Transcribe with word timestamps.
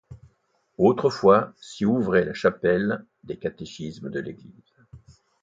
Autrefois 0.79 1.53
s'y 1.61 1.85
ouvrait 1.85 2.25
la 2.25 2.33
chapelle 2.33 3.05
des 3.23 3.37
catéchismes 3.37 4.09
de 4.09 4.19
l'église. 4.19 4.73